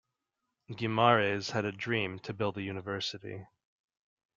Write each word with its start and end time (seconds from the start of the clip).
Guimaraes 0.71 1.51
had 1.51 1.63
a 1.63 1.71
dream 1.71 2.17
to 2.21 2.33
build 2.33 2.57
a 2.57 2.63
university. 2.63 3.45